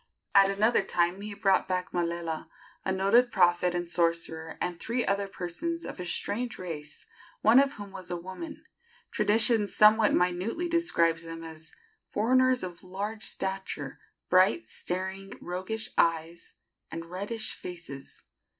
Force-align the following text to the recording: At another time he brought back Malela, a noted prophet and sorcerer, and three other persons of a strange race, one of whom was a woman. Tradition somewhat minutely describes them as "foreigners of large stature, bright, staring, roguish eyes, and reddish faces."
At 0.33 0.49
another 0.49 0.81
time 0.81 1.21
he 1.21 1.35
brought 1.35 1.67
back 1.67 1.91
Malela, 1.91 2.49
a 2.83 2.91
noted 2.91 3.31
prophet 3.31 3.75
and 3.75 3.87
sorcerer, 3.87 4.57
and 4.59 4.79
three 4.79 5.05
other 5.05 5.27
persons 5.27 5.85
of 5.85 5.99
a 5.99 6.05
strange 6.07 6.57
race, 6.57 7.05
one 7.43 7.59
of 7.59 7.73
whom 7.73 7.91
was 7.91 8.09
a 8.09 8.17
woman. 8.17 8.63
Tradition 9.11 9.67
somewhat 9.67 10.11
minutely 10.15 10.67
describes 10.67 11.21
them 11.21 11.43
as 11.43 11.71
"foreigners 12.09 12.63
of 12.63 12.83
large 12.83 13.23
stature, 13.23 13.99
bright, 14.27 14.67
staring, 14.67 15.33
roguish 15.39 15.89
eyes, 15.99 16.55
and 16.89 17.05
reddish 17.05 17.53
faces." 17.53 18.23